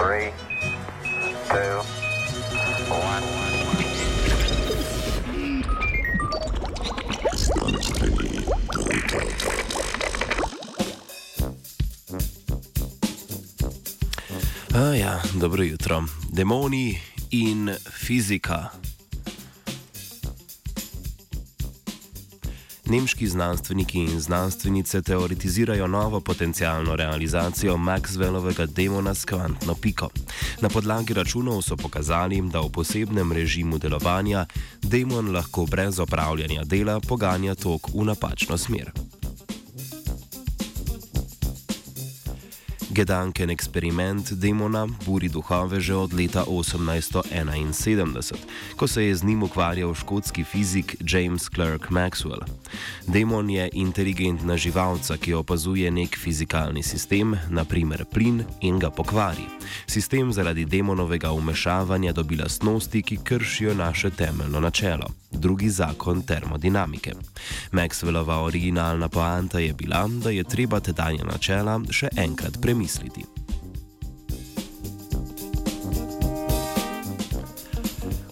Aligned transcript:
Three, 0.00 0.32
two, 1.50 1.82
one. 2.88 3.24
A 14.74 14.96
ja, 14.96 15.20
dobro 15.34 15.62
jutro. 15.62 16.04
Demoni 16.32 16.98
in 17.30 17.76
fizika. 17.90 18.70
Nemški 22.90 23.26
znanstveniki 23.26 23.98
in 23.98 24.20
znanstvenice 24.20 25.02
teoretizirajo 25.02 25.86
novo 25.86 26.20
potencijalno 26.20 26.96
realizacijo 26.96 27.76
Maxwellovega 27.76 28.66
demona 28.66 29.14
s 29.14 29.24
kvantno 29.24 29.74
piko. 29.74 30.08
Na 30.60 30.68
podlagi 30.68 31.14
računov 31.14 31.62
so 31.62 31.76
pokazali, 31.76 32.40
da 32.40 32.60
v 32.60 32.72
posebnem 32.72 33.32
režimu 33.32 33.78
delovanja 33.78 34.46
demon 34.82 35.32
lahko 35.32 35.66
brez 35.66 35.98
opravljanja 35.98 36.64
dela 36.64 37.00
poganja 37.00 37.54
tok 37.54 37.88
v 37.94 38.04
napačno 38.04 38.58
smer. 38.58 38.90
Gedanken 42.90 43.50
eksperiment 43.50 44.32
demona 44.32 44.86
buri 45.06 45.28
duhove 45.28 45.78
že 45.80 45.94
od 45.94 46.12
leta 46.12 46.42
1871, 46.42 48.34
ko 48.76 48.86
se 48.86 49.04
je 49.04 49.14
z 49.14 49.24
njim 49.24 49.42
ukvarjal 49.42 49.94
škotski 49.94 50.44
fizik 50.44 50.96
James 51.00 51.48
Clerk 51.54 51.90
Maxwell. 51.90 52.42
Demon 53.06 53.50
je 53.50 53.68
inteligentna 53.72 54.56
živalca, 54.56 55.16
ki 55.16 55.34
opazuje 55.34 55.90
nek 55.90 56.18
fizikalni 56.18 56.82
sistem, 56.82 57.36
naprimer 57.48 58.04
plin, 58.04 58.42
in 58.60 58.78
ga 58.78 58.90
pokvari. 58.90 59.46
Sistem 59.86 60.32
zaradi 60.32 60.64
demonovega 60.64 61.32
umešavanja 61.32 62.12
dobi 62.12 62.36
lastnosti, 62.36 63.02
ki 63.02 63.18
kršijo 63.24 63.74
naše 63.74 64.10
temeljno 64.10 64.60
načelo, 64.60 65.06
drugi 65.30 65.70
zakon 65.70 66.22
termodinamike. 66.22 67.12
Maxwellova 67.72 68.42
originalna 68.42 69.08
poanta 69.08 69.58
je 69.58 69.72
bila, 69.72 70.08
da 70.08 70.30
je 70.30 70.44
treba 70.44 70.80
tedanja 70.80 71.24
načela 71.24 71.80
še 71.90 72.08
enkrat 72.16 72.58
premisliti 72.60 72.79
misliti. 72.80 73.28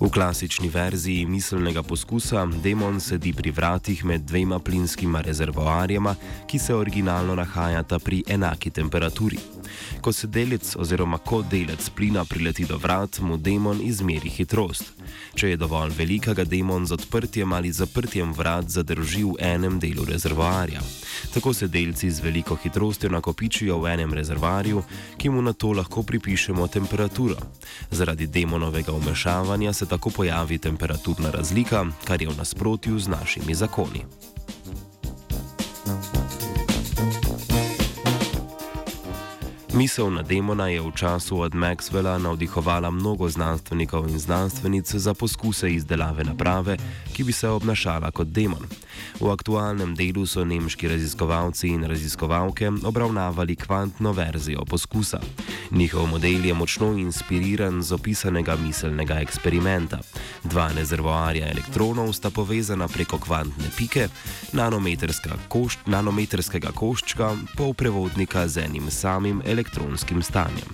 V 0.00 0.10
klasični 0.12 0.68
verziji 0.68 1.26
miselnega 1.26 1.82
poskusa 1.82 2.44
demon 2.62 3.00
sedi 3.00 3.32
pri 3.32 3.50
vratih 3.50 4.04
med 4.04 4.22
dvema 4.28 4.58
plinskima 4.58 5.20
rezervoarjema, 5.20 6.14
ki 6.46 6.58
se 6.58 6.74
originalno 6.74 7.34
nahajata 7.34 7.98
pri 7.98 8.22
enaki 8.28 8.70
temperaturi. 8.70 9.38
Ko 10.00 10.12
se 10.12 10.26
delec 10.26 10.76
oziroma 10.76 11.18
ko 11.18 11.42
delec 11.42 11.90
plina 11.90 12.24
prileti 12.24 12.64
do 12.64 12.76
vrat, 12.76 13.20
mu 13.20 13.36
demon 13.36 13.80
izmeri 13.82 14.30
hitrost. 14.30 14.92
Če 15.34 15.48
je 15.48 15.56
dovolj 15.56 15.94
velika, 15.98 16.34
ga 16.34 16.44
demon 16.44 16.86
z 16.86 16.96
odprtjem 16.96 17.52
ali 17.52 17.72
zaprtjem 17.72 18.32
vrat 18.32 18.68
zadrži 18.68 19.24
v 19.24 19.36
enem 19.38 19.78
delu 19.80 20.04
rezervoarja. 20.04 20.80
Tako 21.34 21.52
se 21.54 21.68
delci 21.68 22.10
z 22.10 22.20
veliko 22.20 22.56
hitrostjo 22.56 23.10
nakopičijo 23.10 23.78
v 23.80 23.92
enem 23.94 24.14
rezervoarju, 24.14 24.82
ki 25.16 25.30
mu 25.30 25.42
na 25.42 25.52
to 25.52 25.72
lahko 25.72 26.02
pripišemo 26.02 26.68
temperaturo. 26.68 27.36
Zaradi 27.90 28.26
demonovega 28.26 28.92
umešavanja 28.92 29.72
se 29.72 29.86
tako 29.86 30.10
pojavi 30.10 30.58
temperaturna 30.58 31.30
razlika, 31.30 31.86
kar 32.04 32.22
je 32.22 32.28
v 32.28 32.36
nasprotju 32.36 32.98
z 32.98 33.08
našimi 33.08 33.54
zakoni. 33.54 34.04
Misel 39.76 40.08
na 40.08 40.22
demona 40.22 40.72
je 40.72 40.80
v 40.80 40.88
času 40.96 41.44
od 41.44 41.52
Maxwella 41.52 42.16
navdihovala 42.18 42.90
mnogo 42.90 43.28
znanstvenikov 43.28 44.08
in 44.08 44.18
znanstvenic 44.18 44.88
za 44.94 45.14
poskuse 45.14 45.68
izdelave 45.68 46.24
naprave, 46.24 46.76
ki 47.16 47.24
bi 47.24 47.32
se 47.32 47.48
obnašala 47.48 48.10
kot 48.10 48.28
demon. 48.28 48.66
V 49.20 49.30
aktualnem 49.32 49.94
delu 49.96 50.26
so 50.28 50.44
nemški 50.44 50.88
raziskovalci 50.88 51.70
in 51.72 51.86
raziskovalke 51.88 52.68
obravnavali 52.84 53.56
kvantno 53.56 54.12
verzijo 54.12 54.64
poskusa. 54.68 55.20
Njihov 55.70 56.06
model 56.06 56.44
je 56.44 56.54
močno 56.54 56.92
inspiriran 56.92 57.82
z 57.82 57.92
opisanega 57.92 58.56
miselnega 58.56 59.20
eksperimenta. 59.24 59.98
Dva 60.44 60.68
rezervoarja 60.76 61.48
elektronov 61.48 62.12
sta 62.12 62.30
povezana 62.30 62.88
preko 62.88 63.18
kvantne 63.18 63.72
pike, 63.78 64.08
koš, 65.48 65.78
nanometrskega 65.86 66.72
koščka, 66.74 67.32
polprevodnika 67.56 68.48
z 68.48 68.68
enim 68.68 68.90
samim 68.90 69.42
elektronskim 69.46 70.22
stanjem. 70.22 70.68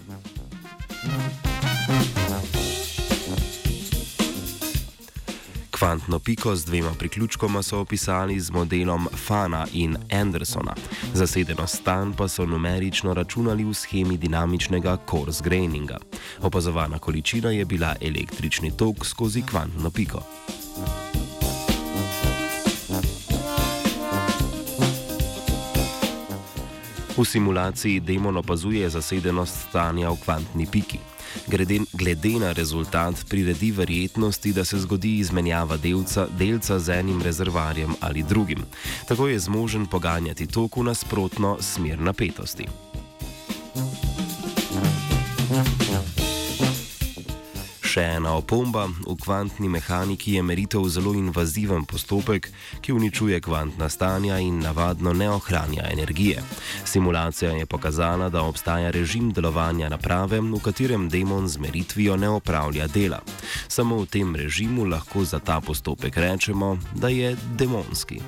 Kvantno 5.82 6.18
piko 6.18 6.56
z 6.56 6.64
dvema 6.64 6.90
priključkoma 6.98 7.62
so 7.62 7.80
opisali 7.80 8.40
z 8.40 8.50
modelom 8.50 9.08
Fana 9.26 9.66
in 9.72 9.96
Andersona, 10.12 10.74
zasedenost 11.14 11.76
stan 11.76 12.12
pa 12.12 12.28
so 12.28 12.46
numerično 12.46 13.14
računali 13.14 13.64
v 13.64 13.74
schemi 13.74 14.16
dinamičnega 14.16 14.96
coarse 15.10 15.42
graininga. 15.44 15.98
Opazovana 16.42 16.98
količina 16.98 17.50
je 17.50 17.64
bila 17.64 17.96
električni 18.00 18.76
tok 18.76 19.06
skozi 19.06 19.42
kvantno 19.42 19.90
piko. 19.90 20.22
V 27.16 27.24
simulaciji 27.24 28.00
demon 28.00 28.36
opazuje 28.36 28.90
zasedenost 28.90 29.68
stanja 29.68 30.10
v 30.10 30.16
kvantni 30.24 30.66
piki. 30.66 31.11
Glede, 31.46 31.80
glede 31.92 32.38
na 32.40 32.52
rezultat 32.52 33.14
priredi 33.28 33.70
verjetnosti, 33.70 34.52
da 34.52 34.64
se 34.64 34.78
zgodi 34.78 35.18
izmenjava 35.18 35.76
delca, 35.76 36.26
delca 36.38 36.78
z 36.78 36.98
enim 36.98 37.22
rezervarjem 37.22 37.94
ali 38.00 38.22
drugim. 38.22 38.64
Tako 39.08 39.28
je 39.28 39.38
zmožen 39.38 39.86
poganjati 39.86 40.46
tok 40.46 40.76
v 40.76 40.82
nasprotno 40.82 41.58
smer 41.60 42.00
napetosti. 42.00 42.91
Še 47.92 48.02
ena 48.16 48.30
opomba: 48.40 48.86
v 48.88 49.12
kvantni 49.20 49.68
mehaniki 49.68 50.38
je 50.38 50.42
meritev 50.42 50.86
zelo 50.88 51.10
invaziven 51.12 51.82
postopek, 51.84 52.46
ki 52.80 52.94
uničuje 52.96 53.36
kvantna 53.44 53.90
stanja 53.92 54.38
in 54.40 54.62
navadno 54.64 55.12
ne 55.12 55.28
ohranja 55.28 55.90
energije. 55.92 56.40
Simulacija 56.88 57.50
je 57.52 57.66
pokazala, 57.66 58.30
da 58.32 58.46
obstaja 58.48 58.88
režim 58.90 59.28
delovanja 59.28 59.90
naprave, 59.92 60.40
v 60.40 60.60
katerem 60.64 61.10
demon 61.12 61.48
z 61.48 61.60
meritvijo 61.60 62.16
ne 62.16 62.30
opravlja 62.32 62.86
dela. 62.88 63.20
Samo 63.68 64.00
v 64.00 64.08
tem 64.08 64.32
režimu 64.36 64.88
lahko 64.88 65.24
za 65.28 65.38
ta 65.38 65.60
postopek 65.60 66.16
rečemo, 66.16 66.78
da 66.96 67.12
je 67.12 67.36
demonski. 67.60 68.22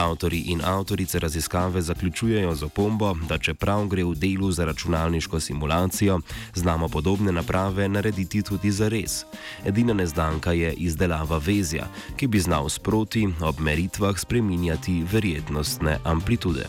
Avtori 0.00 0.38
in 0.46 0.60
avtorice 0.64 1.18
raziskave 1.18 1.82
zaključujejo 1.82 2.54
z 2.54 2.62
opombo, 2.62 3.14
da 3.28 3.38
čeprav 3.38 3.86
gre 3.86 4.04
v 4.04 4.14
delu 4.14 4.52
za 4.52 4.64
računalniško 4.64 5.40
simulacijo, 5.40 6.20
znamo 6.54 6.88
podobne 6.88 7.32
naprave 7.32 7.88
narediti 7.88 8.42
tudi 8.42 8.70
za 8.70 8.88
res. 8.88 9.24
Edina 9.64 9.94
neznanka 9.94 10.52
je 10.52 10.72
izdelava 10.72 11.38
vezja, 11.38 11.88
ki 12.16 12.26
bi 12.26 12.40
znal 12.40 12.68
sproti 12.68 13.28
ob 13.40 13.60
meritvah 13.60 14.18
spreminjati 14.18 15.04
verjetnostne 15.12 15.98
amplitude. 16.04 16.66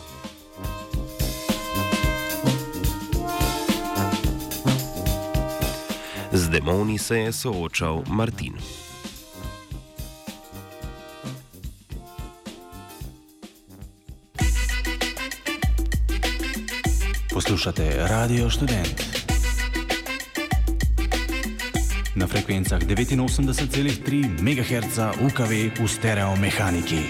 Z 6.32 6.48
demoni 6.48 6.98
se 6.98 7.18
je 7.18 7.32
soočal 7.32 8.02
Martin. 8.06 8.52
Poslušate 17.32 18.06
Radio 18.08 18.50
Student. 18.50 19.04
Na 22.14 22.26
frekvencah 22.26 22.80
89,3 22.80 24.42
MHz 24.42 24.98
UKV 25.16 25.52
v 25.80 25.88
stereo 25.88 26.36
mehaniki. 26.36 27.00